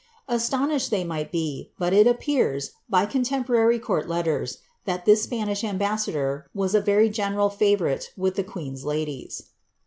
[0.27, 5.63] Astonished they might be; but it ap pears, by contemporary court letters, that this Spanish
[5.63, 9.49] ambassador was a very ffeneral favourite with the queen's ladies.